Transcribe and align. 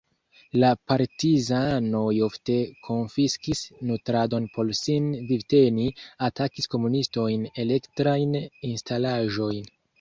La 0.61 0.69
partizanoj 0.91 2.13
ofte 2.27 2.55
konfiskis 2.87 3.61
nutradon 3.91 4.49
por 4.57 4.73
sin 4.81 5.13
vivteni, 5.33 5.87
atakis 6.31 6.73
komunistojn, 6.75 7.47
elektrajn 7.67 8.37
instalaĵojn. 8.75 9.75